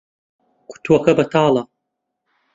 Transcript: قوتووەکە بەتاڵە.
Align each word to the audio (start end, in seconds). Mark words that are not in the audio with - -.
قوتووەکە 0.69 1.11
بەتاڵە. 1.19 1.63